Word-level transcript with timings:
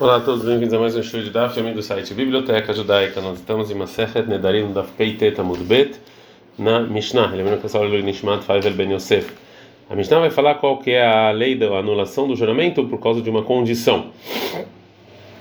Olá 0.00 0.16
a 0.16 0.20
todos, 0.20 0.44
bem-vindos 0.44 0.74
a 0.74 0.78
mais 0.80 0.96
um 0.96 1.04
show 1.04 1.20
de 1.20 1.30
Daf, 1.30 1.56
amigo 1.56 1.76
do 1.76 1.82
site 1.82 2.12
Biblioteca 2.14 2.74
Judaica. 2.74 3.20
Nós 3.20 3.38
estamos 3.38 3.70
em 3.70 3.76
Masechet 3.76 4.26
Nedarim 4.26 4.72
Daf 4.72 4.90
Peitet 4.98 5.40
Amud 5.40 5.62
Bet 5.62 6.00
na 6.58 6.80
Mishnah. 6.80 7.28
Lembrando 7.28 7.60
que 7.60 7.66
essa 7.66 7.78
aula 7.78 7.94
é 7.94 8.02
Nishmat 8.02 8.42
Faivel 8.42 8.72
Ben 8.72 8.92
Yosef. 8.92 9.30
A 9.88 9.94
Mishnah 9.94 10.18
vai 10.18 10.30
falar 10.30 10.56
qual 10.56 10.78
que 10.78 10.90
é 10.90 11.06
a 11.06 11.30
lei 11.30 11.54
da 11.54 11.66
anulação 11.78 12.26
do 12.26 12.34
juramento 12.34 12.82
por 12.88 12.98
causa 12.98 13.22
de 13.22 13.30
uma 13.30 13.44
condição. 13.44 14.06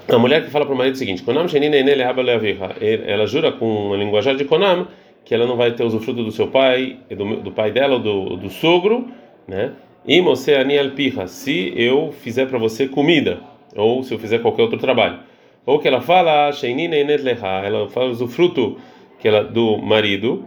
A 0.07 0.19
mulher 0.19 0.45
que 0.45 0.51
fala 0.51 0.67
para 0.67 0.75
o 0.75 0.77
marido 0.77 0.93
o 0.93 0.97
seguinte: 0.97 1.23
Konam 1.23 1.47
Shenine 1.47 1.77
Enele 1.77 2.03
Ela 2.03 3.25
jura 3.25 3.53
com 3.53 3.87
uma 3.87 3.97
linguajar 3.97 4.35
de 4.35 4.45
Konam 4.45 4.87
que 5.25 5.33
ela 5.33 5.47
não 5.47 5.57
vai 5.57 5.71
ter 5.71 5.83
usufruto 5.83 6.23
do 6.23 6.31
seu 6.31 6.49
pai, 6.49 6.99
do, 7.09 7.37
do 7.37 7.51
pai 7.51 7.71
dela 7.71 7.95
ou 7.95 7.99
do, 7.99 8.37
do 8.37 8.51
sogro, 8.51 9.07
né? 9.47 9.71
E 10.05 10.21
Moseani 10.21 10.77
Alpiha, 10.77 11.27
se 11.27 11.73
eu 11.75 12.13
fizer 12.21 12.45
para 12.45 12.59
você 12.59 12.87
comida 12.87 13.39
ou 13.75 14.03
se 14.03 14.13
eu 14.13 14.19
fizer 14.19 14.39
qualquer 14.39 14.63
outro 14.63 14.77
trabalho. 14.77 15.19
Ou 15.65 15.79
que 15.79 15.87
ela 15.87 16.01
fala, 16.01 16.49
ela 17.63 17.89
fala 17.89 18.11
o 18.11 18.27
fruto 18.27 18.77
que 19.19 19.27
ela, 19.27 19.43
do 19.43 19.77
marido, 19.77 20.45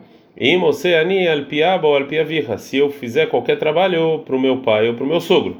se 2.58 2.76
eu 2.76 2.90
fizer 2.90 3.26
qualquer 3.26 3.58
trabalho 3.58 4.18
para 4.20 4.36
o 4.36 4.40
meu 4.40 4.58
pai 4.58 4.88
ou 4.88 4.94
para 4.94 5.04
o 5.04 5.06
meu 5.06 5.20
sogro. 5.20 5.56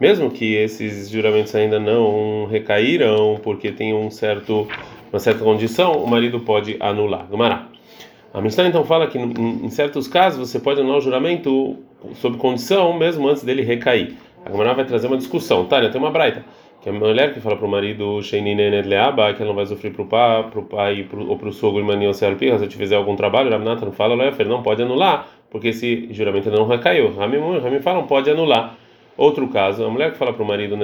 Mesmo 0.00 0.30
que 0.30 0.54
esses 0.54 1.08
juramentos 1.10 1.54
ainda 1.54 1.78
não 1.80 2.46
recaíram, 2.46 3.38
porque 3.42 3.72
tem 3.72 3.92
um 3.94 4.10
certo, 4.10 4.68
uma 5.12 5.18
certa 5.18 5.42
condição, 5.42 5.92
o 5.92 6.06
marido 6.06 6.40
pode 6.40 6.76
anular. 6.78 7.26
A 8.32 8.40
Mishnah 8.40 8.68
então 8.68 8.84
fala 8.84 9.06
que 9.06 9.18
em 9.18 9.70
certos 9.70 10.06
casos 10.06 10.50
você 10.50 10.60
pode 10.60 10.80
anular 10.80 10.98
o 10.98 11.00
juramento 11.00 11.76
sob 12.14 12.36
condição, 12.36 12.96
mesmo 12.96 13.28
antes 13.28 13.42
dele 13.42 13.62
recair. 13.62 14.16
A 14.44 14.50
Gemara 14.50 14.74
vai 14.74 14.84
trazer 14.84 15.06
uma 15.06 15.16
discussão. 15.16 15.64
Tânia, 15.66 15.90
tem 15.90 16.00
uma 16.00 16.10
braita. 16.10 16.44
Que 16.80 16.88
a 16.88 16.92
mulher 16.92 17.34
que 17.34 17.40
fala 17.40 17.56
para 17.56 17.66
o 17.66 17.70
marido, 17.70 18.22
que 19.34 19.42
ela 19.42 19.48
não 19.48 19.54
vai 19.54 19.66
sofrer 19.66 19.92
para 19.92 20.02
o 20.02 20.06
pai, 20.06 20.50
pro 20.50 20.62
pai 20.62 21.02
pro, 21.02 21.28
ou 21.28 21.36
para 21.36 21.48
o 21.48 21.52
sogro, 21.52 21.84
ou 21.84 22.14
se 22.14 22.24
eu 22.24 22.70
fizer 22.70 22.94
algum 22.94 23.16
trabalho, 23.16 23.50
Ramnata 23.50 23.84
não 23.84 23.92
fala, 23.92 24.14
não 24.48 24.62
pode 24.62 24.82
anular, 24.82 25.26
porque 25.50 25.68
esse 25.68 26.06
juramento 26.12 26.50
não 26.50 26.68
recaiu. 26.68 27.12
Rami, 27.14 27.36
Rami 27.36 27.80
fala, 27.80 28.04
pode 28.04 28.30
anular. 28.30 28.76
Outro 29.16 29.48
caso, 29.48 29.84
a 29.84 29.90
mulher 29.90 30.12
que 30.12 30.18
fala 30.18 30.32
para 30.32 30.42
o 30.44 30.46
marido, 30.46 30.76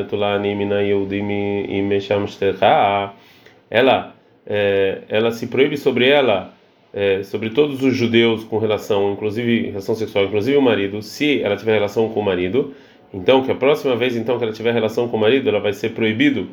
ela, 3.71 4.15
é, 4.45 5.03
ela 5.09 5.31
se 5.31 5.47
proíbe 5.47 5.77
sobre 5.77 6.09
ela, 6.09 6.53
é, 6.93 7.23
sobre 7.23 7.51
todos 7.51 7.83
os 7.85 7.95
judeus 7.95 8.43
com 8.43 8.59
relação, 8.59 9.13
inclusive 9.13 9.69
relação 9.69 9.95
sexual, 9.95 10.25
inclusive 10.25 10.57
o 10.57 10.63
marido, 10.63 11.01
se 11.01 11.41
ela 11.43 11.57
tiver 11.57 11.75
relação 11.75 12.09
com 12.09 12.19
o 12.19 12.25
marido 12.25 12.75
então, 13.15 13.45
que 13.45 13.53
a 13.53 13.55
próxima 13.55 13.95
vez 13.95 14.17
então 14.17 14.37
que 14.37 14.45
ela 14.45 14.53
tiver 14.53 14.73
relação 14.73 15.07
com 15.07 15.17
o 15.17 15.21
marido, 15.21 15.49
ela 15.49 15.61
vai 15.61 15.73
ser 15.73 15.91
proibido 15.91 16.49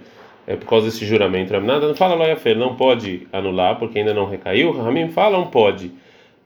é, 0.46 0.56
por 0.56 0.68
causa 0.68 0.86
desse 0.86 1.04
juramento. 1.04 1.60
Nada 1.60 1.88
não 1.88 1.96
fala 1.96 2.14
loia 2.14 2.36
fer, 2.36 2.56
não 2.56 2.76
pode 2.76 3.28
anular 3.34 3.80
porque 3.80 3.98
ainda 3.98 4.14
não 4.14 4.30
recaiu. 4.30 4.72
Ramim 4.72 5.10
fala 5.10 5.40
não 5.40 5.48
pode. 5.48 5.92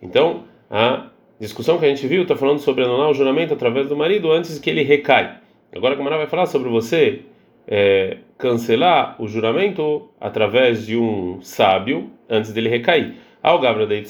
Então, 0.01 0.45
a 0.71 1.07
discussão 1.37 1.77
que 1.77 1.85
a 1.85 1.89
gente 1.89 2.07
viu 2.07 2.21
está 2.21 2.33
falando 2.33 2.59
sobre 2.59 2.85
anular 2.85 3.09
o 3.09 3.13
juramento 3.13 3.53
através 3.53 3.89
do 3.89 3.97
marido 3.97 4.31
antes 4.31 4.57
que 4.57 4.69
ele 4.69 4.83
recai. 4.83 5.35
Agora, 5.75 5.97
como 5.97 6.07
ela 6.07 6.17
vai 6.17 6.27
falar 6.27 6.45
sobre 6.45 6.69
você 6.69 7.23
é, 7.67 8.19
cancelar 8.37 9.21
o 9.21 9.27
juramento 9.27 10.09
através 10.21 10.85
de 10.85 10.95
um 10.95 11.41
sábio 11.41 12.09
antes 12.29 12.53
dele 12.53 12.69
recair. 12.69 13.15
Ao 13.45 13.59
Gabra 13.59 13.85
de 13.85 14.03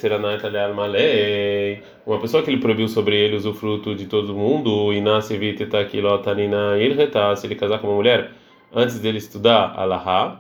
Malei, 0.74 1.84
uma 2.08 2.18
pessoa 2.22 2.42
que 2.42 2.50
ele 2.50 2.62
proibiu 2.62 2.88
sobre 2.88 3.18
ele 3.18 3.36
usufruto 3.36 3.94
de 3.94 4.06
todo 4.06 4.34
mundo, 4.34 4.94
e 4.94 5.02
nasce 5.02 5.38
vitetakilota 5.38 6.32
ilreta, 6.32 7.36
se 7.36 7.46
ele 7.46 7.56
casar 7.56 7.80
com 7.80 7.88
uma 7.88 7.98
mulher 7.98 8.32
antes 8.74 8.98
dele 8.98 9.18
estudar 9.18 9.74
Alaha, 9.78 10.40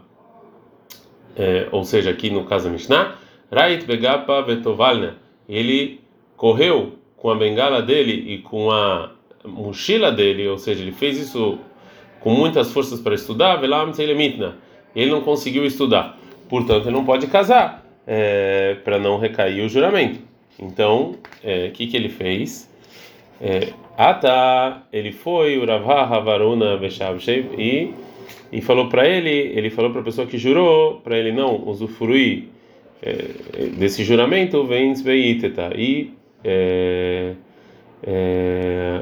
é, 1.35 1.67
ou 1.73 1.83
seja, 1.83 2.09
aqui 2.09 2.29
no 2.29 2.45
caso 2.45 2.69
Mishnah, 2.69 3.15
Rait 3.51 3.85
Begapa 3.85 4.41
Vetovalna, 4.43 5.17
ele 5.49 5.99
correu 6.37 6.93
com 7.17 7.29
a 7.29 7.35
bengala 7.35 7.81
dele 7.81 8.13
e 8.33 8.37
com 8.37 8.71
a 8.71 9.11
mochila 9.43 10.09
dele, 10.09 10.47
ou 10.47 10.57
seja, 10.57 10.81
ele 10.81 10.93
fez 10.93 11.19
isso 11.19 11.59
com 12.21 12.29
muitas 12.29 12.71
forças 12.71 13.01
para 13.01 13.13
estudar, 13.13 13.57
Velam 13.57 13.91
ele 13.99 15.11
não 15.11 15.19
conseguiu 15.19 15.65
estudar, 15.65 16.17
portanto, 16.47 16.85
ele 16.85 16.95
não 16.95 17.03
pode 17.03 17.27
casar 17.27 17.84
é, 18.07 18.75
para 18.83 18.99
não 18.99 19.17
recair 19.17 19.63
o 19.63 19.69
juramento. 19.69 20.19
Então, 20.59 21.11
o 21.11 21.17
é, 21.43 21.69
que, 21.69 21.87
que 21.87 21.97
ele 21.97 22.09
fez? 22.09 22.69
É, 23.41 23.73
Ata, 23.97 24.83
ele 24.91 25.11
foi, 25.11 25.57
Uravha 25.57 26.01
Havaruna 26.01 26.77
Veshavshev, 26.77 27.47
e, 27.57 27.93
e 28.51 28.61
falou 28.61 28.87
para 28.89 29.07
ele, 29.07 29.29
ele 29.29 29.69
falou 29.69 29.91
para 29.91 30.01
a 30.01 30.03
pessoa 30.03 30.27
que 30.27 30.37
jurou, 30.37 31.01
para 31.01 31.17
ele 31.17 31.31
não 31.31 31.67
usufruir 31.67 32.45
é, 33.01 33.13
desse 33.77 34.03
juramento, 34.03 34.65
vem 34.65 34.93
Sveiteta, 34.95 35.71
e 35.75 36.13
é, 36.43 37.33
é, 38.03 39.01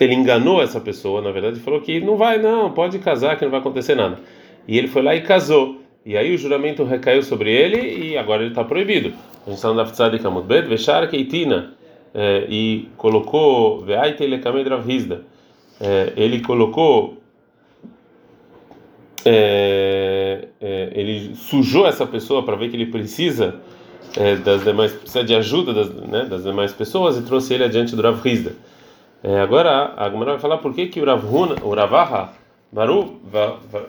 ele 0.00 0.14
enganou 0.14 0.62
essa 0.62 0.80
pessoa, 0.80 1.20
na 1.20 1.30
verdade, 1.30 1.60
falou 1.60 1.80
que 1.80 2.00
não 2.00 2.16
vai, 2.16 2.38
não, 2.38 2.72
pode 2.72 2.98
casar, 2.98 3.36
que 3.36 3.44
não 3.44 3.50
vai 3.50 3.60
acontecer 3.60 3.94
nada. 3.94 4.20
E 4.66 4.78
ele 4.78 4.86
foi 4.88 5.02
lá 5.02 5.14
e 5.14 5.22
casou. 5.22 5.80
E 6.08 6.16
aí 6.16 6.34
o 6.34 6.38
juramento 6.38 6.84
recaiu 6.84 7.22
sobre 7.22 7.52
ele 7.52 8.08
e 8.08 8.16
agora 8.16 8.40
ele 8.40 8.52
está 8.52 8.64
proibido. 8.64 9.12
A 9.46 9.50
gente 9.50 9.56
está 9.56 9.68
no 9.68 9.74
Daftzad 9.74 10.18
Kamudbet, 10.18 10.66
Veshar 10.66 11.06
Keitina, 11.10 11.74
é, 12.14 12.46
e 12.48 12.88
colocou, 12.96 13.82
Veaite 13.82 14.26
Lekamed 14.26 14.66
Ravhizda, 14.70 15.20
é, 15.78 16.14
ele 16.16 16.40
colocou, 16.40 17.18
é, 19.22 20.48
ele 20.62 21.34
sujou 21.34 21.86
essa 21.86 22.06
pessoa 22.06 22.42
para 22.42 22.56
ver 22.56 22.70
que 22.70 22.76
ele 22.76 22.86
precisa 22.86 23.56
das 24.46 24.64
demais, 24.64 24.90
precisa 24.92 25.22
de 25.22 25.34
ajuda 25.34 25.74
das, 25.74 25.90
né, 25.90 26.24
das 26.24 26.42
demais 26.42 26.72
pessoas 26.72 27.18
e 27.18 27.22
trouxe 27.22 27.52
ele 27.52 27.64
adiante 27.64 27.94
do 27.94 28.00
Rav 28.00 28.26
Hizda. 28.26 28.52
agora 29.42 29.92
a 29.94 30.08
Gemara 30.08 30.30
vai 30.30 30.40
falar 30.40 30.56
por 30.56 30.72
que, 30.72 30.86
que 30.86 31.02
o 31.02 31.04
Ravhuna, 31.04 31.56
o 31.62 31.74
Ravaha, 31.74 32.32
Baru, 32.72 33.20
va, 33.30 33.58
va, 33.70 33.82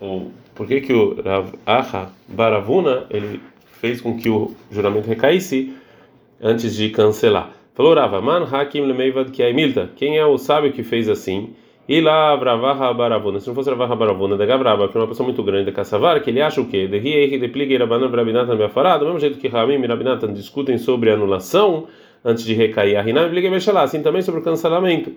o, 0.00 0.30
por 0.58 0.66
que, 0.66 0.80
que 0.80 0.92
o 0.92 1.14
Rav 1.22 1.54
Aha 1.64 2.10
Baravuna 2.26 3.06
ele 3.10 3.40
fez 3.80 4.00
com 4.00 4.18
que 4.18 4.28
o 4.28 4.56
juramento 4.72 5.08
recaísse 5.08 5.72
antes 6.42 6.74
de 6.74 6.90
cancelar. 6.90 7.52
Falou 7.74 7.94
Rava, 7.94 8.20
man 8.20 8.42
hakim 8.42 8.80
lemeivad 8.82 9.30
que 9.30 9.52
milta. 9.52 9.88
Quem 9.94 10.18
é 10.18 10.26
o 10.26 10.36
sábio 10.36 10.72
que 10.72 10.82
fez 10.82 11.08
assim? 11.08 11.54
E 11.88 12.00
lá 12.00 12.36
Bravaha 12.36 12.92
Baravuna. 12.92 13.38
Se 13.38 13.46
não 13.46 13.54
fosse 13.54 13.70
Bravaha 13.70 13.94
Baravuna 13.94 14.36
da 14.36 14.44
Gabraba, 14.44 14.88
que 14.88 14.98
é 14.98 15.00
uma 15.00 15.06
pessoa 15.06 15.24
muito 15.24 15.44
grande 15.44 15.66
da 15.66 15.72
Kassavar, 15.72 16.20
que 16.20 16.28
ele 16.28 16.42
acha 16.42 16.60
o 16.60 16.66
quê? 16.66 16.88
De 16.88 16.98
Riei 16.98 17.38
de 17.38 17.48
Pligue 17.48 17.76
Rabanan 17.76 18.10
Rabinatan 18.10 18.56
Befará, 18.56 18.98
do 18.98 19.04
mesmo 19.06 19.20
jeito 19.20 19.38
que 19.38 19.46
Ramim 19.46 19.80
e 19.80 19.86
Rabinatan 19.86 20.32
discutem 20.32 20.76
sobre 20.76 21.12
anulação 21.12 21.86
antes 22.24 22.44
de 22.44 22.52
recair 22.52 22.96
a 22.96 23.00
Rinam 23.00 23.26
e 23.26 23.30
Pligue 23.30 23.48
Bechalá, 23.48 23.82
assim 23.82 24.02
também 24.02 24.22
sobre 24.22 24.40
o 24.40 24.42
cancelamento. 24.42 25.12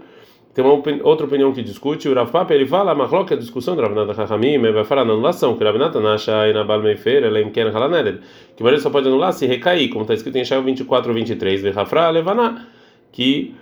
Tem 0.53 0.65
uma 0.65 0.73
opini 0.73 0.99
outra 1.01 1.25
opinião 1.25 1.53
que 1.53 1.63
discute, 1.63 2.09
o 2.09 2.13
Rav 2.13 2.29
Papa, 2.29 2.53
ele 2.53 2.65
fala, 2.65 2.91
a 2.91 3.25
que 3.25 3.33
a 3.33 3.37
discussão 3.37 3.73
do 3.73 3.81
Rav 3.81 4.13
Chachamim 4.13 4.59
vai 4.59 4.83
falar 4.83 5.05
na 5.05 5.13
anulação, 5.13 5.55
que 5.55 5.63
o 5.63 5.65
Rav 5.65 5.77
Natan 5.77 6.05
acha 6.13 6.49
Inabal 6.49 6.81
Meifer, 6.81 7.23
ela 7.23 7.41
imken 7.41 7.69
halaneded, 7.69 8.19
que 8.55 8.61
o 8.61 8.65
marido 8.65 8.81
só 8.81 8.89
pode 8.89 9.07
anular 9.07 9.31
se 9.31 9.45
recair, 9.45 9.89
como 9.89 10.01
está 10.01 10.13
escrito 10.13 10.37
em 10.37 10.43
Shael 10.43 10.61
24 10.61 11.13
23, 11.13 11.61
Vehafra 11.61 12.09
Levaná, 12.09 12.67
que 13.13 13.55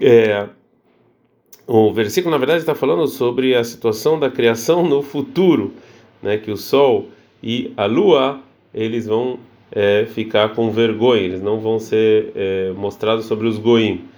é, 0.00 0.46
o 1.66 1.92
versículo, 1.92 2.32
na 2.32 2.38
verdade, 2.38 2.60
está 2.60 2.74
falando 2.74 3.06
sobre 3.06 3.54
a 3.54 3.62
situação 3.62 4.18
da 4.18 4.30
criação 4.30 4.82
no 4.82 5.02
futuro, 5.02 5.74
né, 6.22 6.38
que 6.38 6.50
o 6.50 6.56
sol 6.56 7.08
e 7.42 7.70
a 7.76 7.84
lua, 7.84 8.40
eles 8.72 9.06
vão 9.06 9.38
é, 9.70 10.06
ficar 10.06 10.54
com 10.54 10.70
vergonha, 10.70 11.20
eles 11.20 11.42
não 11.42 11.60
vão 11.60 11.78
ser 11.78 12.32
é, 12.34 12.72
mostrados 12.74 13.26
sobre 13.26 13.46
os 13.46 13.58
goim 13.58 14.08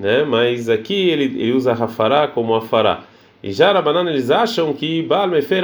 né? 0.00 0.24
Mas 0.24 0.68
aqui 0.68 1.10
ele, 1.10 1.24
ele 1.24 1.52
usa 1.52 1.74
rafará 1.74 2.26
como 2.26 2.54
afará. 2.54 3.04
E 3.42 3.52
já 3.52 3.72
Rabanan 3.72 4.10
eles 4.10 4.30
acham 4.30 4.72
que 4.74 5.02
Baal 5.02 5.28
Mefer 5.28 5.62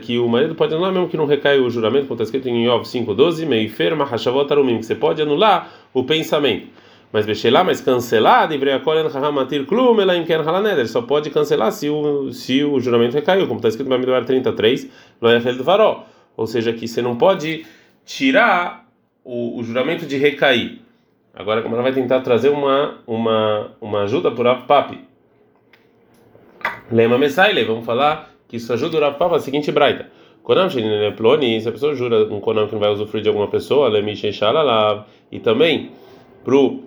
que 0.00 0.18
o 0.18 0.28
marido 0.28 0.54
pode 0.54 0.72
anular 0.72 0.92
mesmo 0.92 1.08
que 1.08 1.16
não 1.16 1.26
recai 1.26 1.58
o 1.58 1.68
juramento, 1.68 2.06
como 2.06 2.14
está 2.14 2.24
escrito 2.24 2.48
em 2.48 2.66
Yov 2.66 2.84
5:12, 2.84 3.44
Meifer 3.44 3.96
Mahashavot 3.96 4.46
que 4.46 4.82
você 4.82 4.94
pode 4.94 5.20
anular 5.20 5.70
o 5.92 6.04
pensamento. 6.04 6.68
Mas 7.12 7.24
Bechelá, 7.24 7.62
mas 7.64 7.80
cancelar, 7.80 8.50
Ivreakolen 8.52 9.06
Hahamatir 9.06 9.64
Klum 9.64 10.00
Elaim 10.00 10.24
Ken 10.24 10.40
Halaneder, 10.40 10.88
só 10.88 11.02
pode 11.02 11.30
cancelar 11.30 11.70
se 11.72 11.88
o, 11.88 12.32
se 12.32 12.64
o 12.64 12.80
juramento 12.80 13.14
recaiu, 13.14 13.46
como 13.46 13.58
está 13.58 13.68
escrito 13.68 13.86
em 13.86 13.90
Bamidoar 13.90 14.24
33, 14.24 14.90
Loyachel 15.20 15.62
Varó. 15.62 16.04
Ou 16.36 16.46
seja, 16.46 16.72
que 16.72 16.88
você 16.88 17.00
não 17.00 17.16
pode 17.16 17.64
tirar 18.04 18.86
o, 19.24 19.58
o 19.58 19.62
juramento 19.62 20.04
de 20.04 20.16
recair. 20.16 20.85
Agora 21.36 21.60
como 21.60 21.74
ela 21.74 21.82
vai 21.82 21.92
tentar 21.92 22.20
trazer 22.20 22.48
uma 22.48 22.98
uma 23.06 23.72
uma 23.80 24.02
ajuda 24.04 24.30
por 24.30 24.46
Papi. 24.66 24.98
Lema 26.90 27.18
Messaile, 27.18 27.62
vamos 27.64 27.84
falar 27.84 28.30
que 28.48 28.56
isso 28.56 28.72
ajuda 28.72 28.96
o 28.96 29.00
Rav 29.00 29.34
a 29.34 29.38
seguinte 29.38 29.70
braita. 29.70 30.06
Konam 30.42 30.68
ploni, 31.16 31.60
se 31.60 31.68
a 31.68 31.72
pessoa 31.72 31.94
jura 31.94 32.24
um 32.32 32.40
konam 32.40 32.66
que 32.66 32.72
não 32.72 32.80
vai 32.80 32.90
usufruir 32.90 33.22
de 33.22 33.28
alguma 33.28 33.48
pessoa, 33.48 33.90
e 35.30 35.40
também 35.40 35.90
pro 36.44 36.84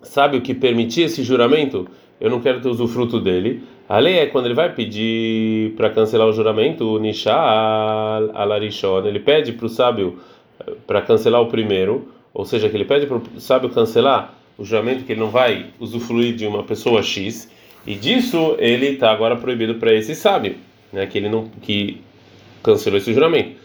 sábio 0.00 0.40
que 0.40 0.54
permitir 0.54 1.02
esse 1.02 1.22
juramento 1.22 1.88
eu 2.20 2.30
não 2.30 2.40
quero 2.40 2.60
ter 2.60 2.68
usufruto 2.68 3.20
dele. 3.20 3.62
A 3.88 3.98
lei 3.98 4.18
é 4.18 4.26
quando 4.26 4.46
ele 4.46 4.54
vai 4.54 4.72
pedir 4.72 5.74
para 5.76 5.90
cancelar 5.90 6.26
o 6.26 6.32
juramento, 6.32 6.98
Nishal 6.98 8.30
Alarishon, 8.32 9.06
ele 9.06 9.20
pede 9.20 9.52
para 9.52 9.66
o 9.66 9.68
sábio 9.68 10.20
eh, 10.60 10.72
para 10.86 11.02
cancelar 11.02 11.42
o 11.42 11.46
primeiro, 11.46 12.08
ou 12.34 12.44
seja, 12.44 12.68
que 12.68 12.76
ele 12.76 12.84
pede 12.84 13.06
para 13.06 13.16
o 13.16 13.40
sábio 13.40 13.70
cancelar 13.70 14.34
o 14.58 14.64
juramento 14.64 15.04
que 15.04 15.12
ele 15.12 15.20
não 15.20 15.30
vai 15.30 15.66
usufruir 15.80 16.34
de 16.34 16.46
uma 16.46 16.64
pessoa 16.64 17.02
X, 17.02 17.50
e 17.86 17.94
disso 17.94 18.56
ele 18.58 18.88
está 18.88 19.10
agora 19.12 19.36
proibido 19.36 19.76
para 19.76 19.94
esse 19.94 20.14
sábio, 20.14 20.56
né, 20.92 21.06
que 21.06 21.16
ele 21.16 21.28
não 21.28 21.48
que 21.62 22.02
cancelou 22.62 22.98
esse 22.98 23.12
juramento. 23.12 23.56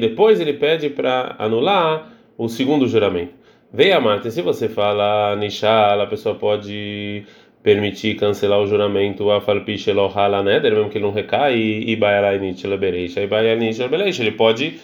Depois 0.00 0.40
ele 0.40 0.54
pede 0.54 0.90
para 0.90 1.36
anular 1.38 2.10
o 2.36 2.48
segundo 2.48 2.86
juramento. 2.88 3.32
Veja, 3.72 4.00
Marta, 4.00 4.30
se 4.30 4.40
você 4.40 4.68
fala 4.68 5.36
Nishal, 5.36 6.00
a 6.00 6.06
pessoa 6.06 6.34
pode 6.34 7.24
permitir 7.62 8.16
cancelar 8.16 8.58
o 8.60 8.66
juramento 8.66 9.30
a 9.30 9.40
falpiche 9.40 9.90
hala 9.90 10.42
neder, 10.42 10.72
mesmo 10.72 10.88
que 10.88 10.96
ele 10.96 11.04
não 11.04 11.12
recai, 11.12 11.58
e 11.58 11.94
baialainit 11.96 12.66
lebereixa, 12.66 13.20
e 13.20 13.26
baialainit 13.26 13.78
lebereixa. 13.78 14.22
Ele 14.22 14.32
pode, 14.32 14.80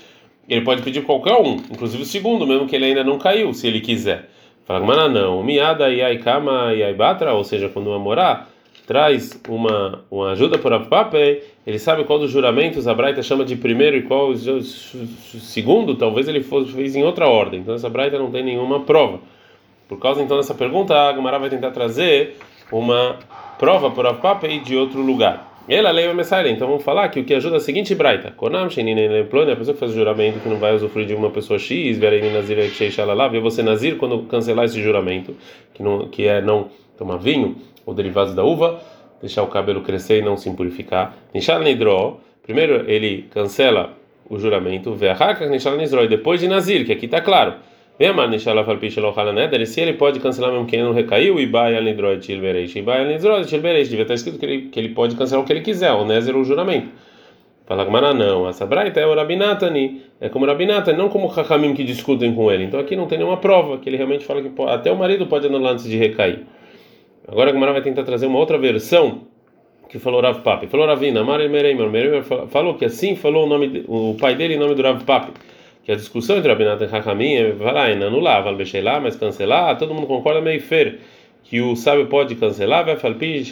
ele 0.48 0.62
pode 0.62 0.82
pedir 0.82 1.02
qualquer 1.02 1.34
um, 1.34 1.56
inclusive 1.70 2.02
o 2.02 2.06
segundo, 2.06 2.46
mesmo 2.46 2.66
que 2.66 2.76
ele 2.76 2.86
ainda 2.86 3.04
não 3.04 3.18
caiu, 3.18 3.52
se 3.54 3.66
ele 3.66 3.80
quiser. 3.80 4.28
Fala, 4.66 4.84
mas 4.84 5.12
não, 5.12 5.42
miada 5.42 5.90
e 5.90 6.18
kama 6.18 6.72
e 6.74 6.92
batra, 6.94 7.34
ou 7.34 7.44
seja, 7.44 7.68
quando 7.68 7.88
uma 7.88 7.98
morar 7.98 8.48
traz 8.86 9.40
uma, 9.48 10.04
uma 10.10 10.32
ajuda 10.32 10.58
por 10.58 10.72
Apape, 10.72 11.42
ele 11.66 11.78
sabe 11.78 12.04
qual 12.04 12.18
dos 12.18 12.30
juramentos 12.30 12.86
a 12.86 12.94
Braita 12.94 13.22
chama 13.22 13.44
de 13.44 13.56
primeiro 13.56 13.96
e 13.96 14.02
qual 14.02 14.28
o 14.28 14.36
segundo, 14.36 15.94
talvez 15.94 16.28
ele 16.28 16.42
fez 16.42 16.94
em 16.94 17.02
outra 17.02 17.26
ordem. 17.26 17.60
Então 17.60 17.74
essa 17.74 17.88
Braita 17.88 18.18
não 18.18 18.30
tem 18.30 18.44
nenhuma 18.44 18.80
prova. 18.80 19.20
Por 19.88 19.98
causa 19.98 20.22
então 20.22 20.36
dessa 20.36 20.54
pergunta, 20.54 20.94
a 20.94 21.12
Gamara 21.12 21.38
vai 21.38 21.50
tentar 21.50 21.70
trazer 21.70 22.36
uma 22.70 23.18
prova 23.58 23.90
por 23.90 24.06
Apape 24.06 24.58
de 24.60 24.76
outro 24.76 25.00
lugar. 25.00 25.53
Ela 25.66 25.90
lei 25.92 26.12
Messaire, 26.12 26.50
então 26.50 26.68
vamos 26.68 26.84
falar 26.84 27.08
que 27.08 27.20
o 27.20 27.24
que 27.24 27.32
ajuda 27.32 27.56
é 27.56 27.58
a 27.58 27.60
seguinte 27.60 27.94
braita: 27.94 28.30
Konam 28.32 28.68
Shenine 28.68 29.06
a 29.06 29.24
pessoa 29.24 29.72
que 29.72 29.80
faz 29.80 29.92
o 29.92 29.94
juramento 29.94 30.38
que 30.40 30.48
não 30.48 30.58
vai 30.58 30.74
usufruir 30.74 31.06
de 31.06 31.14
uma 31.14 31.30
pessoa 31.30 31.58
X, 31.58 31.96
Vereni 31.96 32.30
Nazir 32.30 32.58
Sheishalalav, 32.68 33.32
vê 33.32 33.40
você 33.40 33.62
Nazir 33.62 33.96
quando 33.96 34.24
cancelar 34.24 34.66
esse 34.66 34.82
juramento, 34.82 35.34
que, 35.72 35.82
não, 35.82 36.08
que 36.08 36.26
é 36.26 36.42
não 36.42 36.68
tomar 36.98 37.16
vinho 37.16 37.56
ou 37.86 37.94
derivados 37.94 38.34
da 38.34 38.44
uva, 38.44 38.78
deixar 39.22 39.42
o 39.42 39.46
cabelo 39.46 39.80
crescer 39.80 40.18
e 40.18 40.22
não 40.22 40.36
se 40.36 40.50
impurificar. 40.50 41.16
Nishal 41.32 41.62
Nidro, 41.62 42.20
primeiro 42.42 42.84
ele 42.86 43.22
cancela 43.30 43.94
o 44.28 44.38
juramento, 44.38 44.94
Ve'achakach 44.94 45.48
Nishal 45.48 45.78
Nidro, 45.78 46.04
e 46.04 46.08
depois 46.08 46.40
de 46.40 46.46
Nazir, 46.46 46.84
que 46.84 46.92
aqui 46.92 47.06
está 47.06 47.22
claro. 47.22 47.54
Ve'amar 47.98 48.28
Nishal 48.28 48.58
Afalpish 48.58 48.96
Elohal 48.96 49.32
Neder, 49.32 49.64
se 49.66 49.80
ele 49.80 49.92
pode 49.92 50.18
cancelar 50.18 50.50
mesmo 50.50 50.66
quem 50.66 50.82
não 50.82 50.92
recaiu, 50.92 51.36
Baia 51.48 51.80
Nidro 51.80 52.12
e 52.12 52.18
Tilbereish, 52.18 52.80
Baia 52.82 53.04
Nidro 53.04 53.40
e 53.40 53.44
Tilbereish, 53.44 53.88
devia 53.88 54.02
estar 54.02 54.14
escrito 54.14 54.38
que 54.38 54.44
ele, 54.44 54.62
que 54.62 54.80
ele 54.80 54.88
pode 54.88 55.14
cancelar 55.14 55.44
o 55.44 55.46
que 55.46 55.52
ele 55.52 55.60
quiser, 55.60 55.92
o 55.92 56.04
Nezer 56.04 56.34
ou 56.34 56.42
o 56.42 56.44
juramento. 56.44 56.88
Fala 57.66 57.84
Gmara, 57.84 58.12
não, 58.12 58.46
essa 58.48 58.66
braita 58.66 59.00
é 59.00 59.06
o 59.06 59.14
Rabinatani, 59.14 60.02
é 60.20 60.28
como 60.28 60.44
Rabinatani, 60.44 60.98
não 60.98 61.08
como 61.08 61.28
Hakamim 61.28 61.72
que 61.72 61.82
discutem 61.82 62.34
com 62.34 62.50
ele. 62.50 62.64
Então 62.64 62.78
aqui 62.78 62.94
não 62.94 63.06
tem 63.06 63.16
nenhuma 63.16 63.38
prova, 63.38 63.78
que 63.78 63.88
ele 63.88 63.96
realmente 63.96 64.24
fala 64.24 64.42
que 64.42 64.50
pode, 64.50 64.72
até 64.72 64.92
o 64.92 64.96
marido 64.96 65.26
pode 65.26 65.46
anular 65.46 65.72
antes 65.72 65.84
de 65.84 65.96
recair. 65.96 66.40
Agora 67.26 67.50
a 67.50 67.52
Gemara 67.54 67.72
vai 67.72 67.80
tentar 67.80 68.02
trazer 68.02 68.26
uma 68.26 68.38
outra 68.38 68.58
versão 68.58 69.22
que 69.88 69.98
falou 69.98 70.20
Rav 70.20 70.40
Papi. 70.40 70.66
Falou 70.66 70.86
Ravina, 70.86 71.24
Mari 71.24 71.48
Mereimer. 71.48 71.88
Mereimer 71.88 72.22
falou 72.22 72.74
que 72.74 72.84
assim 72.84 73.16
falou 73.16 73.46
o 73.46 73.48
nome 73.48 73.84
o 73.88 74.14
pai 74.20 74.34
dele 74.34 74.54
em 74.54 74.58
nome 74.58 74.74
do 74.74 74.82
Rav 74.82 75.02
Papi. 75.04 75.32
Que 75.84 75.92
a 75.92 75.96
discussão 75.96 76.38
entre 76.38 76.50
Rabinat 76.50 76.82
e 76.82 76.96
Hakamim 76.96 77.34
é 77.34 77.52
vai 77.52 77.92
anular, 77.92 78.42
lá, 78.82 79.00
mas 79.00 79.16
cancelar, 79.16 79.76
todo 79.76 79.92
mundo 79.92 80.06
concorda 80.06 80.40
meio 80.40 80.60
fer 80.60 81.00
que 81.44 81.60
o 81.60 81.76
sábio 81.76 82.06
pode 82.06 82.34
cancelar, 82.36 82.86
vai 82.86 82.96
falpi, 82.96 83.44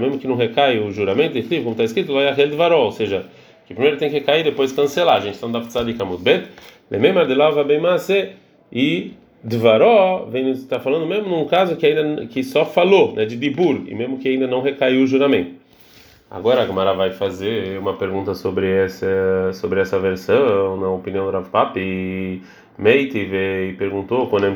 mesmo 0.00 0.18
que 0.18 0.26
não 0.26 0.34
recai 0.34 0.80
o 0.80 0.90
juramento, 0.90 1.38
e 1.38 1.42
como 1.60 1.70
está 1.70 1.84
escrito, 1.84 2.12
ou 2.12 2.92
seja, 2.92 3.24
que 3.66 3.72
primeiro 3.72 3.96
tem 3.96 4.10
que 4.10 4.16
recair, 4.16 4.42
depois 4.42 4.72
cancelar. 4.72 5.18
A 5.18 5.20
gente 5.20 5.34
está 5.34 5.46
no 5.46 5.52
Daftzadi 5.52 5.94
Kamut 5.94 6.20
Bet, 6.20 6.48
Lememar 6.90 7.24
de 7.26 7.34
Lava 7.34 7.62
Bem 7.62 7.80
e 8.72 9.12
Dvaró 9.42 10.28
está 10.34 10.80
falando 10.80 11.06
mesmo 11.06 11.28
num 11.28 11.44
caso 11.44 11.76
que 11.76 11.86
ainda 11.86 12.26
que 12.26 12.42
só 12.42 12.64
falou, 12.64 13.14
né, 13.14 13.24
de 13.24 13.36
Dibur, 13.36 13.84
e 13.86 13.94
mesmo 13.94 14.18
que 14.18 14.28
ainda 14.28 14.48
não 14.48 14.60
recaiu 14.60 15.02
o 15.02 15.06
juramento. 15.06 15.59
Agora 16.30 16.62
a 16.62 16.64
Gamara 16.64 16.94
vai 16.94 17.10
fazer 17.10 17.76
uma 17.78 17.96
pergunta 17.96 18.34
sobre 18.36 18.70
essa 18.70 19.52
sobre 19.52 19.80
essa 19.80 19.98
versão, 19.98 20.76
na 20.76 20.88
opinião 20.88 21.26
do 21.26 21.32
Rav 21.32 21.48
Papi, 21.50 22.40
Meiti 22.80 23.26
veio 23.26 23.70
e 23.70 23.72
perguntou 23.74 24.26
quando 24.28 24.46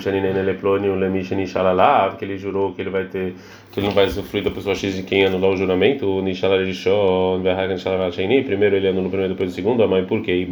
que 2.17 2.25
ele 2.25 2.39
jurou 2.39 2.73
que 2.73 2.81
ele 2.81 2.89
vai 2.89 3.05
ter 3.05 3.35
que 3.71 3.81
ele 3.81 3.89
não 3.89 3.95
vai 3.95 4.09
sofrer 4.09 4.43
da 4.43 4.51
pessoa 4.51 4.75
X 4.75 4.97
de 4.97 5.03
quem 5.03 5.27
anulou 5.27 5.53
o 5.53 5.57
juramento, 5.59 6.07
o 6.07 6.23
Nishalarishon, 6.23 7.43
primeiro 8.45 8.77
ele 8.77 8.89
anula 8.89 9.09
o 9.09 9.11
primeiro 9.11 9.35
depois 9.35 9.53
o 9.53 9.55
segundo, 9.55 9.83
a 9.83 9.87
mãe 9.87 10.07
por 10.07 10.23
quê? 10.23 10.49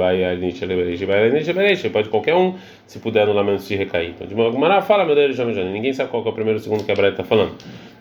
Pode 1.90 2.08
qualquer 2.10 2.34
um 2.34 2.56
se 2.86 2.98
puder 2.98 3.22
anular 3.22 3.42
menos 3.42 3.62
se 3.64 3.74
recair. 3.74 4.10
Então, 4.10 4.26
de 4.26 4.34
Gamara 4.34 4.82
fala, 4.82 5.06
meu 5.06 5.14
Deus, 5.14 5.38
ninguém 5.38 5.94
sabe 5.94 6.10
qual 6.10 6.22
é 6.26 6.28
o 6.28 6.32
primeiro 6.32 6.58
e 6.58 6.60
o 6.60 6.62
segundo 6.62 6.84
que 6.84 6.92
a 6.92 6.94
Braita 6.94 7.22
está 7.22 7.24
falando. 7.24 7.54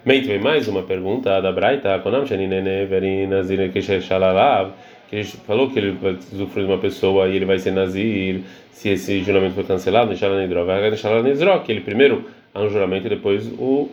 Meiti 0.04 0.28
vem 0.28 0.40
mais 0.40 0.68
uma 0.68 0.84
pergunta 0.84 1.40
da 1.40 1.52
Braita, 1.54 1.98
Konam 2.00 2.26
Shaninene 2.26 2.88
Verinazir 2.88 3.72
Keshalalav 3.72 4.74
que 5.12 5.18
ele 5.18 5.26
falou 5.26 5.70
que 5.70 5.78
ele 5.78 5.92
vai 5.92 6.14
usufruir 6.14 6.66
de 6.66 6.72
uma 6.72 6.80
pessoa 6.80 7.28
e 7.28 7.36
ele 7.36 7.44
vai 7.44 7.60
ser 7.60 7.72
nazir 7.72 8.44
se 8.72 8.88
esse 8.88 9.22
juramento 9.22 9.56
foi 9.56 9.66
cancelado, 9.66 10.08
deixar 10.08 10.30
vai 10.30 10.90
deixar 10.90 11.60
que 11.64 11.72
ele 11.72 11.82
primeiro 11.82 12.24
há 12.54 12.62
um 12.62 12.70
juramento 12.70 13.08
e 13.08 13.10
depois 13.10 13.46
o 13.60 13.90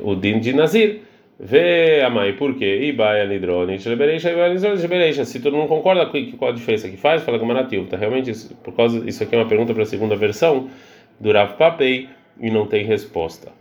o 0.00 0.16
din 0.16 0.40
de 0.40 0.52
nazir. 0.52 1.02
Vê 1.38 2.02
a 2.02 2.10
mãe, 2.10 2.32
por 2.32 2.56
quê? 2.56 2.86
Ibai 2.86 3.20
anidrone, 3.20 3.78
se 3.78 5.40
todo 5.40 5.56
mundo 5.56 5.68
concorda 5.68 6.04
com 6.06 6.32
qual 6.32 6.50
a 6.50 6.54
diferença 6.54 6.88
que 6.88 6.96
faz, 6.96 7.22
fala 7.22 7.38
como 7.38 7.54
nativo. 7.54 7.86
Tá 7.86 7.96
realmente 7.96 8.32
por 8.64 8.74
causa 8.74 9.08
isso 9.08 9.22
aqui 9.22 9.36
é 9.36 9.38
uma 9.38 9.46
pergunta 9.46 9.72
para 9.72 9.84
a 9.84 9.86
segunda 9.86 10.16
versão 10.16 10.68
do 11.20 11.30
Rav 11.30 11.52
Papei 11.52 12.08
e 12.40 12.50
não 12.50 12.66
tem 12.66 12.84
resposta. 12.84 13.52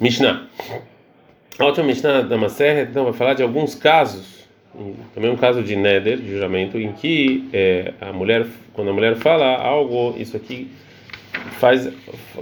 Mishnah. 0.00 0.48
A 1.60 1.64
última 1.64 1.86
Mishnah 1.86 2.22
da 2.22 2.36
Maserhet 2.36 2.90
então 2.90 3.04
vai 3.04 3.12
falar 3.12 3.34
de 3.34 3.44
alguns 3.44 3.76
casos 3.76 4.41
também 5.14 5.30
um 5.30 5.36
caso 5.36 5.62
de 5.62 5.76
neder, 5.76 6.18
de 6.18 6.30
juramento, 6.30 6.78
em 6.78 6.92
que 6.92 7.48
é, 7.52 7.92
a 8.00 8.12
mulher, 8.12 8.46
quando 8.72 8.90
a 8.90 8.92
mulher 8.92 9.16
fala 9.16 9.56
algo, 9.56 10.14
isso 10.18 10.36
aqui 10.36 10.68
faz 11.58 11.92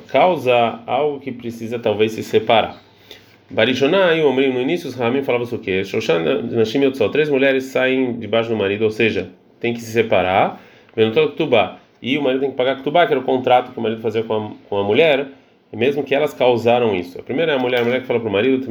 causa 0.09 0.81
algo 0.87 1.21
que 1.21 1.32
precisa 1.32 1.79
talvez 1.79 2.12
se 2.12 2.23
separar. 2.23 2.81
Barishoná 3.50 4.15
e 4.15 4.23
o 4.23 4.32
no 4.32 4.61
início 4.61 4.88
os 4.88 4.94
Ramim 4.94 5.23
falavam 5.23 5.47
o 5.47 5.59
quê? 5.59 5.82
Três 7.13 7.29
mulheres 7.29 7.65
saem 7.65 8.13
debaixo 8.13 8.49
do 8.49 8.56
marido, 8.56 8.84
ou 8.84 8.91
seja, 8.91 9.31
tem 9.58 9.75
que 9.75 9.81
se 9.81 9.91
separar, 9.91 10.63
e 12.03 12.17
o 12.17 12.22
marido 12.22 12.41
tem 12.41 12.51
que 12.51 12.56
pagar 12.56 12.77
Ktubá, 12.77 13.06
que 13.06 13.13
era 13.13 13.20
o 13.20 13.25
contrato 13.25 13.72
que 13.72 13.79
o 13.79 13.82
marido 13.82 14.01
fazia 14.01 14.22
com 14.22 14.34
a, 14.34 14.51
com 14.69 14.79
a 14.79 14.84
mulher, 14.84 15.27
mesmo 15.72 16.05
que 16.05 16.15
elas 16.15 16.32
causaram 16.32 16.94
isso. 16.94 17.19
A 17.19 17.22
primeira 17.22 17.53
é 17.53 17.56
a 17.56 17.58
mulher, 17.58 17.81
a 17.81 17.84
mulher 17.84 18.01
que 18.01 18.06
fala 18.06 18.20
para 18.20 18.29
o 18.29 18.32
marido, 18.32 18.65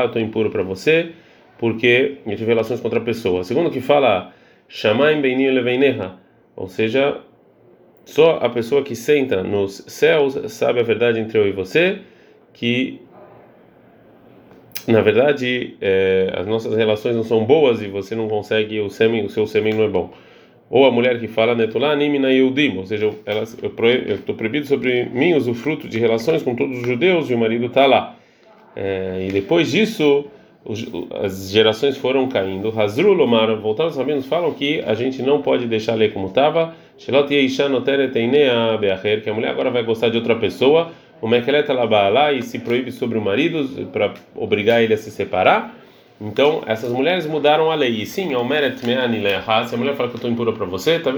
eu 0.00 0.06
estou 0.06 0.20
impuro 0.20 0.50
para 0.50 0.62
você, 0.64 1.12
porque 1.58 2.18
ele 2.24 2.36
teve 2.36 2.46
relações 2.46 2.80
com 2.80 2.86
outra 2.86 3.00
pessoa. 3.00 3.44
Segundo 3.44 3.70
que 3.70 3.80
fala 3.80 4.32
Shamaim 4.68 5.20
Beini 5.20 5.50
Leveineha, 5.50 6.14
ou 6.56 6.68
seja, 6.68 7.20
só 8.04 8.38
a 8.40 8.48
pessoa 8.48 8.82
que 8.82 8.94
senta 8.96 9.42
nos 9.42 9.84
céus 9.86 10.38
sabe 10.52 10.80
a 10.80 10.82
verdade 10.82 11.20
entre 11.20 11.38
eu 11.38 11.46
e 11.46 11.52
você, 11.52 11.98
que 12.52 13.00
na 14.86 15.02
verdade 15.02 15.76
é, 15.80 16.32
as 16.34 16.46
nossas 16.46 16.74
relações 16.74 17.14
não 17.14 17.22
são 17.22 17.44
boas 17.44 17.82
e 17.82 17.88
você 17.88 18.14
não 18.14 18.26
consegue 18.26 18.80
o 18.80 18.86
o 18.86 18.90
seu 19.28 19.46
sêmen 19.46 19.74
não 19.74 19.84
é 19.84 19.88
bom. 19.88 20.10
Ou 20.70 20.86
a 20.86 20.90
mulher 20.90 21.18
que 21.18 21.26
fala 21.26 21.54
Netulá 21.54 21.96
Nimina 21.96 22.28
ou 22.76 22.86
seja, 22.86 23.06
eu 23.06 24.14
estou 24.14 24.34
proibido 24.34 24.66
sobre 24.66 25.06
mim 25.06 25.34
usufruto 25.34 25.88
de 25.88 25.98
relações 25.98 26.42
com 26.42 26.54
todos 26.54 26.78
os 26.78 26.86
judeus 26.86 27.30
e 27.30 27.34
o 27.34 27.38
marido 27.38 27.66
está 27.66 27.86
lá. 27.86 28.16
É, 28.76 29.26
e 29.28 29.32
depois 29.32 29.70
disso 29.70 30.26
as 31.22 31.50
gerações 31.50 31.96
foram 31.96 32.28
caindo. 32.28 32.72
Hazru 32.78 33.12
Lomar, 33.12 33.56
voltaram 33.56 33.90
os 33.90 33.96
rabinos, 33.96 34.26
falam 34.26 34.52
que 34.52 34.80
a 34.80 34.94
gente 34.94 35.22
não 35.22 35.40
pode 35.40 35.66
deixar 35.66 35.94
ler 35.94 36.12
como 36.12 36.26
estava. 36.26 36.74
que 39.22 39.30
a 39.30 39.34
mulher 39.34 39.50
agora 39.50 39.70
vai 39.70 39.82
gostar 39.82 40.08
de 40.08 40.16
outra 40.16 40.36
pessoa. 40.36 40.90
O 41.20 41.28
Mekeleta 41.28 41.72
Labalá 41.72 42.32
e 42.32 42.42
se 42.42 42.58
proíbe 42.58 42.92
sobre 42.92 43.18
o 43.18 43.20
marido 43.20 43.86
para 43.86 44.14
obrigar 44.34 44.82
ele 44.82 44.94
a 44.94 44.96
se 44.96 45.10
separar. 45.10 45.74
Então, 46.20 46.62
essas 46.66 46.92
mulheres 46.92 47.26
mudaram 47.26 47.70
a 47.70 47.74
lei. 47.74 48.02
E 48.02 48.06
sim, 48.06 48.34
se 49.68 49.74
a 49.74 49.78
mulher 49.78 49.94
fala 49.94 50.08
que 50.08 50.14
eu 50.14 50.18
estou 50.18 50.30
impura 50.30 50.52
para 50.52 50.66
você, 50.66 50.98
tá 50.98 51.12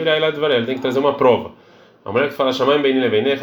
tem 0.66 0.76
que 0.76 0.82
trazer 0.82 0.98
uma 0.98 1.14
prova. 1.14 1.52
A 2.04 2.12
mulher 2.12 2.28
que 2.28 2.34
fala 2.34 2.52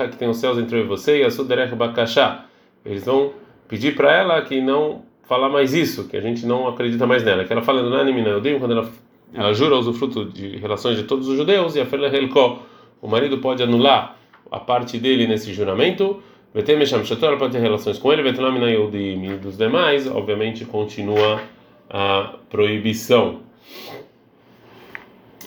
que 0.07 0.15
tem 0.15 0.29
os 0.29 0.37
céus 0.37 0.57
entre 0.57 0.83
você, 0.83 1.21
e 1.21 1.23
a 1.23 1.31
Suderech 1.31 1.73
Bakashá. 1.75 2.45
Eles 2.85 3.05
vão 3.05 3.33
pedir 3.67 3.95
para 3.95 4.15
ela 4.15 4.41
que 4.41 4.61
não 4.61 5.01
falar 5.27 5.49
mais 5.49 5.73
isso, 5.73 6.07
que 6.07 6.15
a 6.15 6.21
gente 6.21 6.45
não 6.45 6.67
acredita 6.67 7.05
mais 7.05 7.23
nela. 7.23 7.43
Que 7.45 7.53
ela 7.53 7.61
fala 7.61 7.81
no 7.81 7.89
Nanimina 7.89 8.29
Yudim, 8.29 8.59
quando 8.59 8.71
ela, 8.71 8.89
ela 9.33 9.53
jura 9.53 9.75
usufruto 9.75 10.25
de 10.25 10.57
relações 10.57 10.97
de 10.97 11.03
todos 11.03 11.27
os 11.27 11.37
judeus, 11.37 11.75
e 11.75 11.81
a 11.81 11.85
Fela 11.85 12.07
Helko, 12.07 12.59
o 13.01 13.07
marido 13.07 13.37
pode 13.39 13.61
anular 13.61 14.17
a 14.49 14.59
parte 14.59 14.97
dele 14.97 15.27
nesse 15.27 15.53
juramento, 15.53 16.21
Vetem 16.53 16.77
Mesham 16.77 17.03
Shetor, 17.03 17.29
ela 17.29 17.37
pode 17.37 17.53
ter 17.53 17.59
relações 17.59 17.99
com 17.99 18.11
ele, 18.11 18.23
Vetnamina 18.23 18.69
Yehudim 18.69 19.37
dos 19.37 19.57
demais, 19.57 20.07
obviamente 20.07 20.65
continua 20.65 21.41
a 21.89 22.33
proibição. 22.49 23.41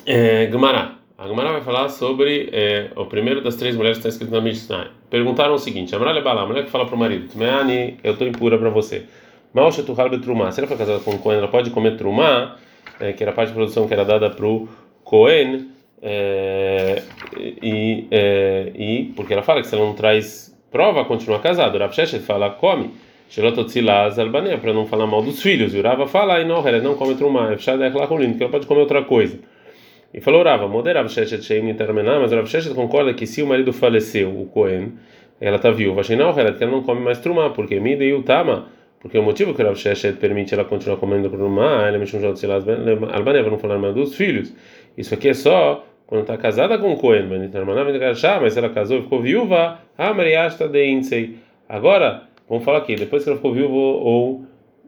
É, 0.06 0.48
Gemara. 0.50 1.00
A 1.18 1.26
Gemara 1.26 1.52
vai 1.52 1.60
falar 1.62 1.88
sobre 1.88 2.48
é, 2.52 2.90
o 2.96 3.04
primeiro 3.06 3.42
das 3.42 3.56
três 3.56 3.76
mulheres 3.76 3.98
que 3.98 4.06
está 4.06 4.08
escrito 4.08 4.30
na 4.30 4.40
Mishnah. 4.40 4.90
Perguntaram 5.10 5.54
o 5.54 5.58
seguinte: 5.58 5.94
Amra 5.94 6.12
Lebala, 6.12 6.42
a 6.42 6.46
mulher 6.46 6.64
que 6.64 6.70
fala 6.70 6.86
para 6.86 6.94
o 6.94 6.98
marido, 6.98 7.28
Tmeani, 7.28 7.98
eu 8.02 8.12
estou 8.12 8.26
impura 8.26 8.56
para 8.56 8.70
você. 8.70 9.04
Mal 9.52 9.72
Shetuhar 9.72 10.08
Betrumá. 10.08 10.52
Se 10.52 10.60
ela 10.60 10.68
foi 10.68 10.76
casada 10.76 11.00
com 11.00 11.12
o 11.12 11.18
Cohen, 11.18 11.38
ela 11.38 11.48
pode 11.48 11.70
comer 11.70 11.96
Trumá, 11.96 12.56
é, 13.00 13.12
que 13.12 13.22
era 13.22 13.32
a 13.32 13.34
parte 13.34 13.48
de 13.48 13.54
produção 13.54 13.86
que 13.86 13.94
era 13.94 14.04
dada 14.04 14.30
para 14.30 14.46
o 14.46 14.68
Cohen, 15.02 15.68
é, 16.02 17.02
e, 17.36 18.06
é, 18.10 18.72
e 18.74 19.12
porque 19.16 19.32
ela 19.32 19.42
fala 19.42 19.60
que 19.60 19.66
se 19.66 19.74
ela 19.74 19.84
não 19.84 19.94
traz 19.94 20.56
prova, 20.70 21.04
continua 21.04 21.40
casada. 21.40 21.78
Rav 21.78 21.92
Sheshet 21.92 22.22
fala, 22.24 22.50
come. 22.50 22.90
para 24.60 24.72
não 24.72 24.86
falar 24.86 25.06
mal 25.06 25.22
dos 25.22 25.42
filhos. 25.42 25.74
E 25.74 25.78
o 25.78 25.82
Rava 25.82 26.06
fala, 26.06 26.40
e 26.40 26.44
não, 26.44 26.66
ela 26.66 26.78
não 26.80 26.94
come 26.94 27.14
Trumá, 27.14 27.52
é 27.52 27.56
fechada 27.56 27.84
é 27.84 27.90
que 27.90 27.96
ela 27.96 28.06
pode 28.06 28.66
comer 28.66 28.80
outra 28.80 29.02
coisa. 29.02 29.38
E 30.12 30.20
falou 30.20 30.42
Rava, 30.42 30.66
moderava 30.66 31.08
Sheshet 31.08 31.44
Sheim 31.44 31.62
Nitermená, 31.62 32.18
mas 32.18 32.32
Rav 32.32 32.46
Sheshet 32.46 32.74
concorda 32.74 33.14
que 33.14 33.26
se 33.26 33.42
o 33.42 33.46
marido 33.46 33.72
faleceu, 33.72 34.28
o 34.28 34.46
Cohen, 34.46 34.94
ela 35.40 35.56
está 35.56 35.70
viúva, 35.70 36.02
ela 36.10 36.70
não 36.72 36.82
come 36.82 37.00
mais 37.00 37.18
trumá, 37.18 37.50
porque 37.50 37.78
Mida 37.78 38.04
e 38.04 38.12
o 38.12 38.22
Tama, 38.22 38.66
porque 39.00 39.18
o 39.18 39.22
motivo 39.22 39.54
que 39.54 39.62
o 39.62 39.64
Rav 39.64 39.76
Sheshet 39.76 40.18
permite 40.18 40.54
ela 40.54 40.64
continuar 40.64 40.98
comendo 40.98 41.28
trumá, 41.28 41.86
ela 41.86 41.98
mexe 41.98 42.16
um 42.16 42.20
jogo 42.20 42.34
de 42.34 42.46
Albaneva 42.46 43.50
não 43.50 43.58
falar 43.58 43.78
mais 43.78 43.94
dos 43.94 44.14
filhos. 44.14 44.54
Isso 44.96 45.14
aqui 45.14 45.30
é 45.30 45.34
só 45.34 45.84
quando 46.06 46.22
está 46.22 46.36
casada 46.36 46.78
com 46.78 46.92
o 46.92 46.96
Cohen, 46.96 47.26
mas 47.26 48.56
ela 48.56 48.68
casou 48.68 48.98
e 48.98 49.02
ficou 49.02 49.20
viúva, 49.20 49.78
ah, 49.96 50.12
Mariasta 50.12 50.68
de. 50.68 51.36
Agora, 51.68 52.24
vamos 52.48 52.64
falar 52.64 52.78
aqui, 52.78 52.96
depois 52.96 53.24
que 53.24 53.30
ela 53.30 53.36
ficou 53.36 53.54
viúva 53.54 53.74
ou 53.74 54.44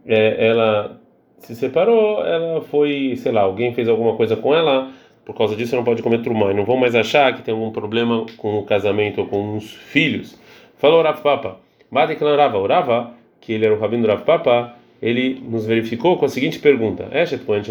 é, 0.06 0.48
ela 0.48 1.00
se 1.38 1.54
separou, 1.54 2.24
ela 2.24 2.60
foi, 2.60 3.14
sei 3.16 3.32
lá, 3.32 3.42
alguém 3.42 3.72
fez 3.72 3.88
alguma 3.88 4.16
coisa 4.16 4.36
com 4.36 4.54
ela 4.54 4.90
por 5.24 5.36
causa 5.36 5.54
disso 5.54 5.76
não 5.76 5.84
pode 5.84 6.02
comer 6.02 6.22
trumá. 6.22 6.50
E 6.50 6.54
não 6.54 6.64
vão 6.64 6.76
mais 6.76 6.94
achar 6.94 7.34
que 7.34 7.42
tem 7.42 7.54
algum 7.54 7.70
problema 7.70 8.26
com 8.36 8.58
o 8.58 8.64
casamento 8.64 9.20
ou 9.20 9.26
com 9.26 9.56
os 9.56 9.72
filhos. 9.72 10.38
Falou 10.78 11.02
Rav 11.02 11.20
Papa. 11.22 11.58
Bate 11.90 12.16
que 12.16 12.24
Rava. 12.24 12.58
O 12.58 12.66
Rava, 12.66 13.12
que 13.42 13.52
ele 13.52 13.66
era 13.66 13.74
o 13.74 13.78
rabino 13.78 14.06
Rav 14.06 14.22
Papa, 14.24 14.74
ele 15.02 15.42
nos 15.46 15.66
verificou 15.66 16.16
com 16.16 16.24
a 16.24 16.28
seguinte 16.28 16.58
pergunta: 16.60 17.08
Eshet 17.12 17.44
Kohen 17.44 17.62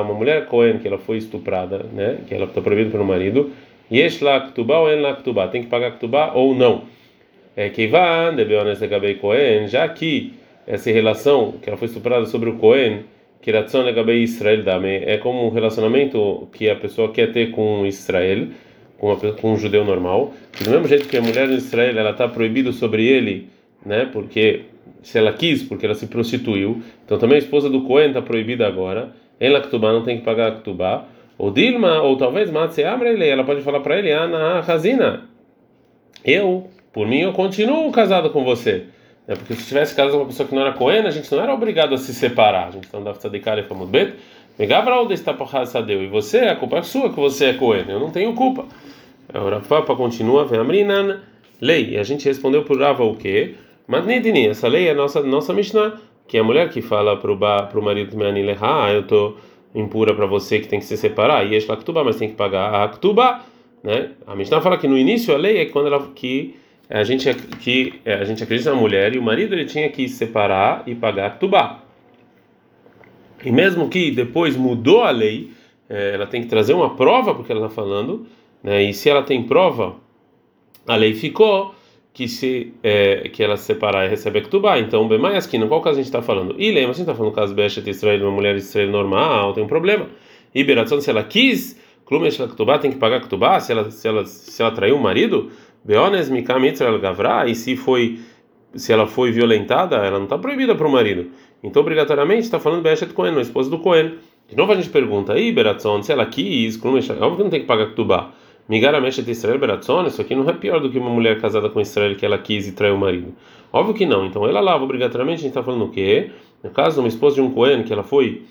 uma 0.00 0.14
mulher 0.14 0.46
Cohen 0.46 0.78
que 0.78 0.86
ela 0.86 0.98
foi 0.98 1.16
estuprada, 1.16 1.86
né? 1.92 2.18
Que 2.28 2.34
ela 2.34 2.44
está 2.44 2.60
proibida 2.60 2.90
pelo 2.90 3.04
marido. 3.04 3.50
Tem 5.50 5.62
que 5.62 5.68
pagar 5.68 5.92
ktubá 5.92 6.32
ou 6.34 6.54
não? 6.54 6.84
É 7.56 7.70
Cohen, 9.14 9.66
já 9.66 9.88
que 9.88 10.34
essa 10.66 10.90
relação 10.92 11.54
que 11.62 11.68
ela 11.70 11.78
foi 11.78 11.88
estuprada 11.88 12.26
sobre 12.26 12.50
o 12.50 12.56
Cohen 12.56 13.04
Israel 14.22 14.62
é 14.84 15.16
como 15.16 15.46
um 15.46 15.48
relacionamento 15.48 16.48
que 16.52 16.68
a 16.68 16.76
pessoa 16.76 17.10
quer 17.10 17.32
ter 17.32 17.50
com 17.50 17.86
Israel, 17.86 18.48
com, 18.98 19.12
uma, 19.12 19.32
com 19.32 19.52
um 19.52 19.56
judeu 19.56 19.84
normal. 19.84 20.34
do 20.62 20.70
mesmo 20.70 20.86
jeito 20.86 21.08
que 21.08 21.16
a 21.16 21.22
mulher 21.22 21.48
em 21.48 21.54
Israel 21.54 21.98
ela 21.98 22.10
está 22.10 22.28
proibida 22.28 22.72
sobre 22.72 23.06
ele, 23.06 23.48
né? 23.84 24.08
Porque 24.12 24.62
se 25.02 25.18
ela 25.18 25.32
quis, 25.32 25.62
porque 25.62 25.86
ela 25.86 25.94
se 25.94 26.06
prostituiu. 26.06 26.82
Então 27.04 27.18
também 27.18 27.36
a 27.36 27.38
esposa 27.38 27.68
do 27.68 27.82
Cohen 27.82 28.08
está 28.08 28.22
proibida 28.22 28.66
agora. 28.66 29.10
Em 29.40 29.50
Laktubá 29.50 29.92
não 29.92 30.02
tem 30.02 30.18
que 30.18 30.24
pagar 30.24 30.52
Laktubá. 30.52 31.04
Ou 31.36 31.50
Dilma, 31.52 32.02
ou 32.02 32.16
talvez 32.16 32.50
Matse 32.50 32.82
ele, 32.82 33.28
ela 33.28 33.44
pode 33.44 33.62
falar 33.62 33.80
para 33.80 33.96
ele, 33.96 34.10
Ana 34.10 34.58
Hazina, 34.58 35.28
eu, 36.24 36.68
por 36.92 37.06
mim, 37.06 37.20
eu 37.20 37.32
continuo 37.32 37.90
casado 37.92 38.30
com 38.30 38.42
você. 38.42 38.86
É 39.28 39.36
porque 39.36 39.54
se 39.54 39.68
tivesse 39.68 39.94
casado 39.94 40.12
com 40.12 40.18
uma 40.22 40.26
pessoa 40.26 40.48
que 40.48 40.54
não 40.54 40.62
era 40.62 40.72
Cohen, 40.72 41.06
a 41.06 41.10
gente 41.10 41.30
não 41.30 41.40
era 41.40 41.54
obrigado 41.54 41.94
a 41.94 41.98
se 41.98 42.12
separar. 42.12 42.68
A 42.68 42.70
gente 42.72 42.88
não 42.92 43.04
dava 43.04 43.18
tzadicar 43.18 43.58
e 43.58 43.62
famud 43.62 43.90
bet. 43.90 44.14
E 44.58 46.06
você, 46.08 46.38
a 46.38 46.56
culpa 46.56 46.78
é 46.78 46.82
sua 46.82 47.10
que 47.10 47.20
você 47.20 47.44
é 47.46 47.52
Cohen. 47.52 47.84
Eu 47.88 48.00
não 48.00 48.10
tenho 48.10 48.34
culpa. 48.34 48.64
O 49.32 49.48
Rafa 49.48 49.94
continua, 49.94 50.46
vem 50.46 50.58
a 50.58 50.64
lei. 51.60 51.90
E 51.90 51.98
a 51.98 52.02
gente 52.02 52.24
respondeu 52.24 52.64
por 52.64 52.80
Rava 52.80 53.04
o 53.04 53.14
quê? 53.14 53.54
Madnidini, 53.88 54.48
essa 54.48 54.68
lei 54.68 54.86
é 54.86 54.90
a 54.90 54.94
nossa, 54.94 55.22
nossa 55.22 55.54
Mishnah, 55.54 55.98
que 56.26 56.36
é 56.36 56.40
a 56.40 56.44
mulher 56.44 56.68
que 56.68 56.82
fala 56.82 57.16
para 57.16 57.32
o 57.32 57.82
marido 57.82 58.14
ah, 58.60 58.92
eu 58.92 59.00
estou 59.00 59.38
impura 59.74 60.14
para 60.14 60.26
você 60.26 60.60
que 60.60 60.68
tem 60.68 60.78
que 60.78 60.84
se 60.84 60.94
separar. 60.94 61.46
E 61.46 61.54
este 61.54 61.72
Aktuba, 61.72 62.04
mas 62.04 62.16
tem 62.16 62.28
que 62.28 62.34
pagar 62.34 62.74
a 62.74 62.84
Aktuba. 62.84 63.40
Né? 63.82 64.10
A 64.26 64.36
Mishnah 64.36 64.60
fala 64.60 64.76
que 64.76 64.86
no 64.86 64.98
início 64.98 65.34
a 65.34 65.38
lei 65.38 65.58
é 65.58 65.64
quando 65.64 65.86
ela 65.86 66.06
que 66.14 66.54
a 66.90 67.02
gente 67.02 67.32
que 67.60 67.94
é, 68.04 68.14
a 68.14 68.24
gente 68.24 68.42
acredita 68.42 68.70
na 68.74 68.76
mulher 68.76 69.14
e 69.14 69.18
o 69.18 69.22
marido 69.22 69.54
ele 69.54 69.64
tinha 69.64 69.88
que 69.88 70.06
separar 70.06 70.82
e 70.86 70.94
pagar 70.94 71.38
tubá. 71.38 71.82
E 73.42 73.50
mesmo 73.50 73.88
que 73.88 74.10
depois 74.10 74.54
mudou 74.54 75.02
a 75.02 75.10
lei, 75.10 75.50
é, 75.88 76.12
ela 76.12 76.26
tem 76.26 76.42
que 76.42 76.48
trazer 76.48 76.74
uma 76.74 76.94
prova 76.94 77.34
porque 77.34 77.52
ela 77.52 77.66
está 77.66 77.74
falando, 77.74 78.26
né? 78.62 78.82
E 78.82 78.92
se 78.92 79.08
ela 79.08 79.22
tem 79.22 79.44
prova, 79.44 79.96
a 80.86 80.96
lei 80.96 81.14
ficou 81.14 81.74
que 82.18 82.26
se 82.26 82.74
é, 82.82 83.28
que 83.28 83.44
ela 83.44 83.56
se 83.56 83.62
separar 83.62 84.04
e 84.04 84.08
receber 84.08 84.40
ktubá. 84.40 84.76
Então, 84.76 85.06
bem 85.06 85.20
mais 85.20 85.46
que 85.46 85.56
no 85.56 85.68
qual 85.68 85.80
caso 85.80 86.00
a 86.00 86.02
gente 86.02 86.06
está 86.06 86.20
falando? 86.20 86.56
E 86.58 86.72
lembra, 86.72 86.90
a 86.90 86.92
gente 86.92 87.02
está 87.02 87.14
falando 87.14 87.32
caso 87.32 87.54
Beshet 87.54 87.88
Israel, 87.88 88.22
uma 88.22 88.32
mulher 88.32 88.56
Israel 88.56 88.90
normal, 88.90 89.52
tem 89.52 89.62
um 89.62 89.68
problema. 89.68 90.08
E 90.52 90.66
se 91.00 91.10
ela 91.10 91.22
quis, 91.22 91.80
Klumesh 92.04 92.38
ktubá 92.38 92.76
tem 92.80 92.90
que 92.90 92.98
pagar 92.98 93.20
ktubá, 93.20 93.60
se 93.60 93.70
ela 93.70 93.88
se 93.92 94.08
ela 94.08 94.26
se 94.26 94.60
ela 94.60 94.72
traiu 94.72 94.96
o 94.96 95.00
marido, 95.00 95.52
Beones 95.84 96.28
Mikam 96.28 96.66
Israel 96.66 96.98
Gavra, 96.98 97.48
e 97.48 97.54
se 97.54 97.76
foi 97.76 98.18
se 98.74 98.92
ela 98.92 99.06
foi 99.06 99.30
violentada, 99.30 99.98
ela 99.98 100.18
não 100.18 100.24
está 100.24 100.36
proibida 100.36 100.74
para 100.74 100.88
o 100.88 100.90
marido. 100.90 101.30
Então, 101.62 101.82
obrigatoriamente, 101.82 102.42
está 102.42 102.58
falando 102.58 102.82
Beshet 102.82 103.12
Cohen, 103.12 103.36
a 103.36 103.42
esposa 103.42 103.70
do 103.70 103.78
Cohen. 103.78 104.14
De 104.48 104.56
novo 104.56 104.72
a 104.72 104.74
gente 104.74 104.88
pergunta, 104.88 105.34
aí, 105.34 105.54
se 106.02 106.10
ela 106.10 106.26
quis, 106.26 106.82
óbvio 106.82 107.36
que 107.36 107.42
não 107.44 107.50
tem 107.50 107.60
que 107.60 107.66
pagar 107.66 107.92
Ktubá. 107.92 108.32
Migara 108.68 109.00
Meshet 109.00 109.30
Israel 109.30 109.58
Beratzon, 109.58 110.06
isso 110.06 110.20
aqui 110.20 110.34
não 110.34 110.48
é 110.48 110.52
pior 110.52 110.78
do 110.78 110.90
que 110.90 110.98
uma 110.98 111.08
mulher 111.08 111.40
casada 111.40 111.70
com 111.70 111.80
Israel 111.80 112.14
que 112.16 112.26
ela 112.26 112.36
quis 112.36 112.68
e 112.68 112.72
traiu 112.72 112.96
o 112.96 112.98
marido. 112.98 113.34
Óbvio 113.72 113.94
que 113.94 114.04
não. 114.04 114.26
Então, 114.26 114.46
ela 114.46 114.60
lava 114.60 114.84
obrigatoriamente, 114.84 115.38
a 115.38 115.42
gente 115.42 115.50
está 115.50 115.62
falando 115.62 115.86
o 115.86 115.90
quê? 115.90 116.30
No 116.62 116.70
caso 116.70 116.96
de 116.96 117.00
uma 117.00 117.08
esposa 117.08 117.36
de 117.36 117.40
um 117.40 117.50
Cohen, 117.50 117.82
que 117.82 117.92
ela 117.92 118.02
foi 118.02 118.42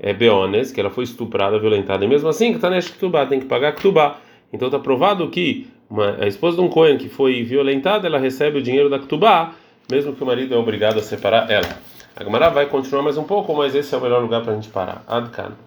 é, 0.00 0.14
Beones, 0.14 0.72
que 0.72 0.80
ela 0.80 0.88
foi 0.88 1.04
estuprada, 1.04 1.58
violentada, 1.58 2.04
e 2.04 2.08
mesmo 2.08 2.28
assim, 2.28 2.58
neste 2.70 2.92
Ktubá, 2.92 3.26
tem 3.26 3.38
que 3.38 3.46
pagar 3.46 3.72
Ktubá. 3.72 4.18
Então, 4.50 4.68
está 4.68 4.78
provado 4.78 5.28
que 5.28 5.66
uma, 5.90 6.16
a 6.20 6.26
esposa 6.26 6.56
de 6.56 6.62
um 6.62 6.68
Cohen 6.68 6.96
que 6.96 7.10
foi 7.10 7.42
violentada, 7.42 8.06
ela 8.06 8.18
recebe 8.18 8.58
o 8.58 8.62
dinheiro 8.62 8.88
da 8.88 8.98
Ktubá, 8.98 9.52
mesmo 9.90 10.14
que 10.14 10.22
o 10.22 10.26
marido 10.26 10.54
é 10.54 10.56
obrigado 10.56 10.98
a 10.98 11.02
separar 11.02 11.50
ela. 11.50 11.68
A 12.16 12.24
Gemara 12.24 12.48
vai 12.48 12.64
continuar 12.64 13.02
mais 13.02 13.18
um 13.18 13.24
pouco, 13.24 13.54
mas 13.54 13.74
esse 13.74 13.94
é 13.94 13.98
o 13.98 14.00
melhor 14.00 14.22
lugar 14.22 14.42
para 14.42 14.52
a 14.52 14.54
gente 14.54 14.70
parar. 14.70 15.04
Adkan. 15.06 15.65